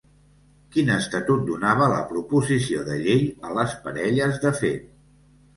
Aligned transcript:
Quin 0.75 0.87
estatut 0.93 1.43
donava 1.49 1.89
la 1.93 1.99
proposició 2.13 2.87
de 2.89 2.97
llei 3.05 3.23
a 3.51 3.55
les 3.59 3.77
parelles 3.85 4.45
de 4.47 4.57
fet? 4.63 4.91